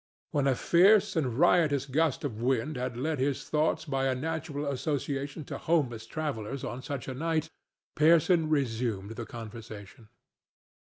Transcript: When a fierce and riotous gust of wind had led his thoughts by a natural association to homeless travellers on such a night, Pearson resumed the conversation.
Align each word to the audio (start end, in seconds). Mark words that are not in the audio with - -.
When 0.31 0.47
a 0.47 0.55
fierce 0.55 1.15
and 1.15 1.37
riotous 1.37 1.85
gust 1.85 2.23
of 2.23 2.41
wind 2.41 2.75
had 2.75 2.97
led 2.97 3.19
his 3.19 3.43
thoughts 3.47 3.85
by 3.85 4.07
a 4.07 4.15
natural 4.15 4.65
association 4.65 5.45
to 5.45 5.59
homeless 5.59 6.07
travellers 6.07 6.63
on 6.63 6.81
such 6.81 7.07
a 7.07 7.13
night, 7.13 7.51
Pearson 7.95 8.49
resumed 8.49 9.11
the 9.11 9.27
conversation. 9.27 10.09